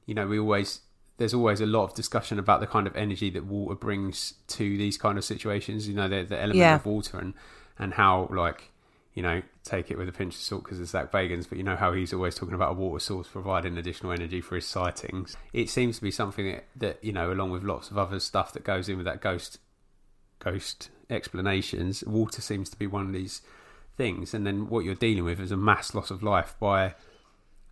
[0.08, 0.82] you know, we always
[1.18, 4.78] there's always a lot of discussion about the kind of energy that water brings to
[4.78, 5.88] these kind of situations.
[5.88, 6.76] You know, the, the element Yeah.
[6.76, 7.36] of water and
[7.80, 8.72] and how like
[9.14, 11.64] you know take it with a pinch of salt because it's Zach Bagans, but you
[11.64, 15.36] know how he's always talking about a water source providing additional energy for his sightings.
[15.54, 18.54] It seems to be something that, that you know, along with lots of other stuff
[18.54, 19.60] that goes in with that ghost
[20.40, 23.42] ghost explanations, water seems to be one of these
[23.98, 24.34] things.
[24.34, 26.94] And then what you're dealing with is a mass loss of life by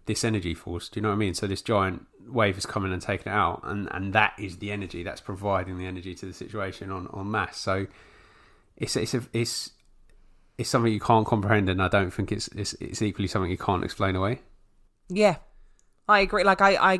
[0.05, 0.89] this energy force.
[0.89, 1.33] Do you know what I mean?
[1.33, 4.57] So this giant wave has come in and taken it out, and and that is
[4.57, 7.57] the energy that's providing the energy to the situation on on mass.
[7.57, 7.87] So
[8.77, 9.71] it's it's a, it's
[10.57, 13.57] it's something you can't comprehend, and I don't think it's it's, it's equally something you
[13.57, 14.41] can't explain away.
[15.09, 15.37] Yeah,
[16.07, 16.43] I agree.
[16.43, 16.99] Like I, I,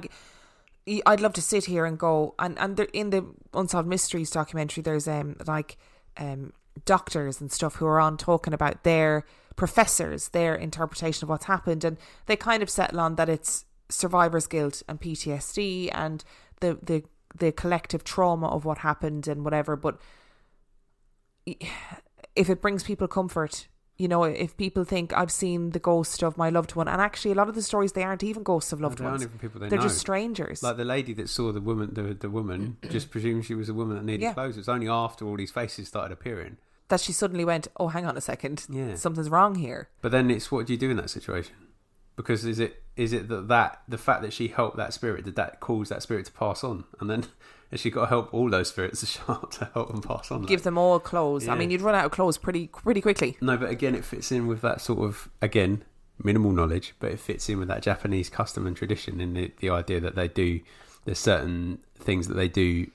[1.06, 4.82] I'd love to sit here and go and and there, in the unsolved mysteries documentary,
[4.82, 5.78] there's um like
[6.18, 6.54] um
[6.84, 9.26] doctors and stuff who are on talking about their
[9.56, 14.48] professors, their interpretation of what's happened, and they kind of settle on that it's survivor's
[14.48, 16.24] guilt and PTSD and
[16.60, 17.04] the the
[17.38, 19.76] the collective trauma of what happened and whatever.
[19.76, 20.00] But
[22.36, 23.68] if it brings people comfort,
[23.98, 27.32] you know, if people think I've seen the ghost of my loved one, and actually
[27.32, 29.24] a lot of the stories they aren't even ghosts of loved They aren't ones.
[29.24, 29.84] even people they They're know.
[29.86, 30.62] just strangers.
[30.62, 33.74] Like the lady that saw the woman, the the woman just presumed she was a
[33.74, 34.34] woman that needed Yeah.
[34.34, 34.58] clothes.
[34.58, 36.58] It's only after all these faces started appearing.
[36.90, 38.96] that she suddenly went, "Oh, hang on a second, Yeah.
[38.96, 41.56] something's wrong here." But then it's what do you do in that situation?
[42.18, 45.36] Because is it is it that that the fact that she helped that spirit did
[45.38, 47.26] that cause that spirit to pass on, and then
[47.76, 50.44] has she got to help all those spirits to show to help them pass on?
[50.44, 51.48] Give them all clothes.
[51.48, 53.38] I mean, you'd run out of clothes pretty pretty quickly.
[53.42, 55.84] No, but again, it fits in with that sort of again
[56.24, 59.70] minimal knowledge, but it fits in with that Japanese custom and tradition in the, the
[59.70, 60.62] idea that they do
[61.04, 62.88] there's certain things that they do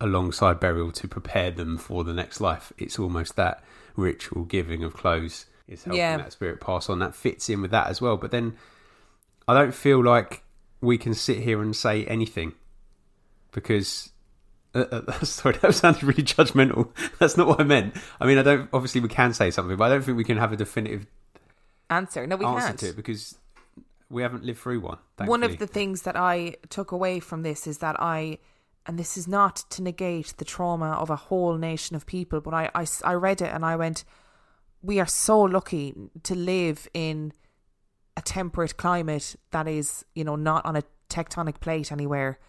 [0.00, 2.72] alongside burial to prepare them for the next life.
[2.78, 3.62] It's almost that
[3.96, 6.18] ritual giving of clothes is helping Yeah.
[6.18, 6.98] that spirit pass on.
[6.98, 8.16] That fits in with that as well.
[8.16, 8.56] But then
[9.48, 10.42] I don't feel like
[10.80, 12.52] we can sit here and say anything
[13.56, 14.12] because
[14.76, 16.90] uh, uh, sorry, that sounded really judgmental.
[17.18, 17.96] That's not what I meant.
[18.20, 18.68] I mean, I don't.
[18.72, 21.06] Obviously, we can say something, but I don't think we can have a definitive
[21.88, 22.26] Answer.
[22.26, 22.78] No, we answer can't.
[22.80, 23.38] to it because
[24.10, 24.98] we haven't lived through one.
[25.24, 28.38] One of the things that I took away from this is that I,
[28.86, 32.54] and this is not to negate the trauma of a whole nation of people, but
[32.54, 34.04] I, I, I read it and I went,
[34.82, 35.94] we are so lucky
[36.24, 37.32] to live in
[38.16, 42.40] a temperate climate that is, you know, not on a tectonic plate anywhere.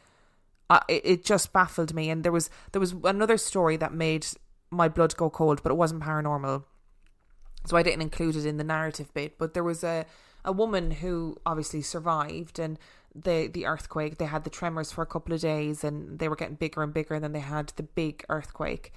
[0.89, 4.28] It, it just baffled me, and there was there was another story that made
[4.70, 6.63] my blood go cold, but it wasn't paranormal
[7.68, 9.38] so I didn't include it in the narrative bit.
[9.38, 10.05] But there was a
[10.45, 12.80] a woman who obviously survived, and
[13.13, 14.18] the the earthquake.
[14.18, 16.93] They had the tremors for a couple of days, and they were getting bigger and
[16.93, 17.15] bigger.
[17.15, 18.93] And then they had the big earthquake,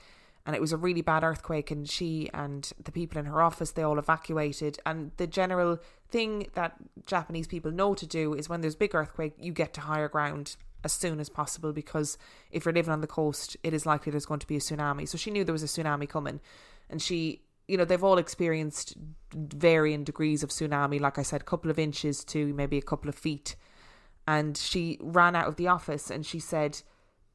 [0.47, 3.73] and it was a really bad earthquake and she and the people in her office
[3.73, 6.75] they all evacuated and the general thing that
[7.07, 10.57] Japanese people know to do is when there's big earthquake you get to higher ground
[10.85, 12.19] as soon as possible because
[12.51, 15.09] if you're living on the coast it is likely there's going to be a tsunami.
[15.09, 16.41] So she knew there was a tsunami coming.
[16.89, 18.95] And she you know they've all experienced
[19.33, 23.09] varying degrees of tsunami like I said a couple of inches to maybe a couple
[23.09, 23.57] of feet.
[24.27, 26.83] And she ran out of the office and she said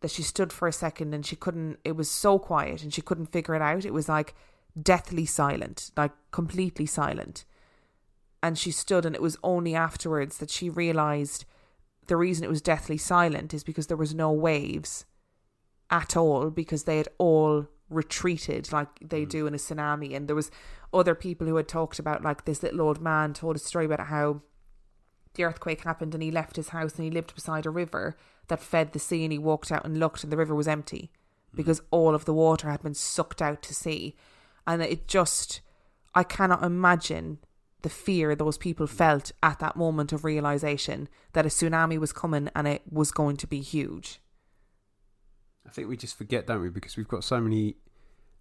[0.02, 3.02] that she stood for a second and she couldn't it was so quiet and she
[3.02, 3.86] couldn't figure it out.
[3.86, 4.36] It was like
[4.82, 7.46] deathly silent like completely silent.
[8.43, 11.46] And she stood and it was only afterwards that she realized
[12.08, 15.06] the reason it was deathly silent is because there was no waves
[15.89, 19.30] at all because they had all retreated like they mm.
[19.30, 20.16] do in a tsunami.
[20.16, 20.51] And there was
[20.93, 24.08] other people who had talked about like this little old man told a story about
[24.08, 24.41] how
[25.36, 28.16] the earthquake happened and he left his house and he lived beside a river
[28.47, 31.12] that fed the sea and he walked out and looked and the river was empty
[31.53, 31.58] mm.
[31.58, 34.16] because all of the water had been sucked out to sea.
[34.68, 35.62] And it just
[36.14, 37.39] i cannot imagine
[37.86, 42.49] the fear those people felt at that moment of realization that a tsunami was coming
[42.53, 44.19] and it was going to be huge
[45.65, 46.69] I think we just forget, don't we?
[46.69, 47.75] Because we've got so many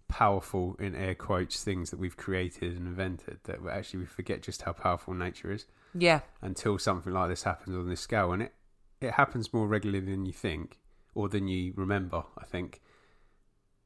[0.07, 4.43] powerful, in air quotes, things that we've created and invented that we actually we forget
[4.43, 5.65] just how powerful nature is
[5.97, 8.31] yeah until something like this happens on this scale.
[8.31, 8.53] And it,
[9.01, 10.79] it happens more regularly than you think
[11.13, 12.81] or than you remember, I think.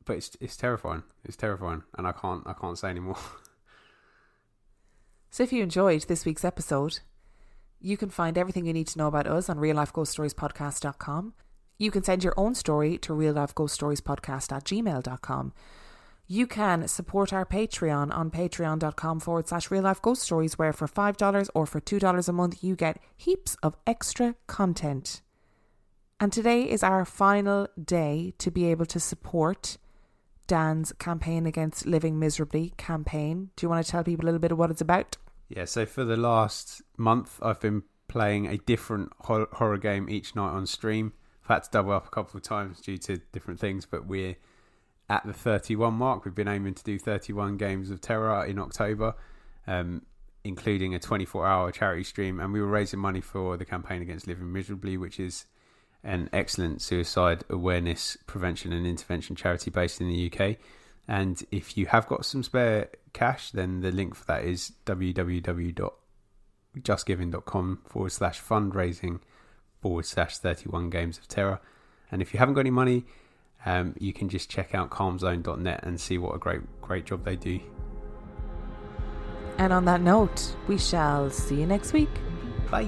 [0.06, 1.04] But it's it's terrifying.
[1.24, 1.84] It's terrifying.
[1.98, 3.18] And I can't I can't say anymore.
[5.30, 7.00] So if you enjoyed this week's episode,
[7.80, 11.34] you can find everything you need to know about us on reallifeghoststoriespodcast.com.
[11.78, 15.54] You can send your own story to reallifeghoststoriespodcast at gmail.com.
[16.28, 20.88] You can support our Patreon on patreon.com forward slash real life ghost stories, where for
[20.88, 25.22] $5 or for $2 a month, you get heaps of extra content.
[26.20, 29.78] And today is our final day to be able to support
[30.50, 33.52] Dan's campaign against living miserably campaign.
[33.56, 35.16] Do you want to tell people a little bit of what it's about?
[35.48, 40.50] Yeah, so for the last month, I've been playing a different horror game each night
[40.50, 41.14] on stream.
[41.44, 44.38] I've had to double up a couple of times due to different things, but we're
[45.08, 46.26] at the 31 mark.
[46.26, 49.14] We've been aiming to do 31 games of terror in October,
[49.68, 50.02] um,
[50.44, 52.40] including a 24 hour charity stream.
[52.40, 55.46] And we were raising money for the campaign against living miserably, which is
[56.04, 60.56] an excellent suicide awareness, prevention, and intervention charity based in the UK.
[61.08, 67.80] And if you have got some spare cash, then the link for that is www.justgiving.com
[67.86, 69.20] forward slash fundraising
[69.82, 71.60] forward slash 31 games of terror.
[72.12, 73.06] And if you haven't got any money,
[73.66, 77.36] um, you can just check out calmzone.net and see what a great, great job they
[77.36, 77.60] do.
[79.58, 82.10] And on that note, we shall see you next week.
[82.72, 82.88] Bye.